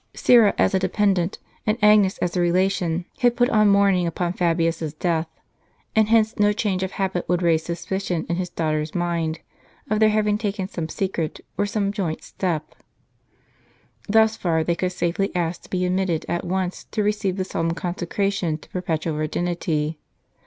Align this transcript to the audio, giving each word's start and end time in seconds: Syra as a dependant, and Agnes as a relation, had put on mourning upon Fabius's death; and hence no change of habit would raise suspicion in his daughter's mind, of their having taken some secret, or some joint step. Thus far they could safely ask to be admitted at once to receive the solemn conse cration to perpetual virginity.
Syra 0.15 0.55
as 0.57 0.73
a 0.73 0.79
dependant, 0.79 1.37
and 1.67 1.77
Agnes 1.79 2.17
as 2.23 2.35
a 2.35 2.41
relation, 2.41 3.05
had 3.19 3.35
put 3.37 3.51
on 3.51 3.67
mourning 3.69 4.07
upon 4.07 4.33
Fabius's 4.33 4.95
death; 4.95 5.27
and 5.95 6.07
hence 6.07 6.39
no 6.39 6.53
change 6.53 6.81
of 6.81 6.93
habit 6.93 7.29
would 7.29 7.43
raise 7.43 7.61
suspicion 7.63 8.25
in 8.27 8.37
his 8.37 8.49
daughter's 8.49 8.95
mind, 8.95 9.41
of 9.91 9.99
their 9.99 10.09
having 10.09 10.39
taken 10.39 10.67
some 10.67 10.89
secret, 10.89 11.41
or 11.55 11.67
some 11.67 11.91
joint 11.91 12.23
step. 12.23 12.73
Thus 14.09 14.35
far 14.37 14.63
they 14.63 14.73
could 14.73 14.91
safely 14.91 15.31
ask 15.35 15.61
to 15.61 15.69
be 15.69 15.85
admitted 15.85 16.25
at 16.27 16.45
once 16.45 16.85
to 16.85 17.03
receive 17.03 17.37
the 17.37 17.45
solemn 17.45 17.75
conse 17.75 18.07
cration 18.07 18.59
to 18.59 18.69
perpetual 18.69 19.15
virginity. 19.17 19.99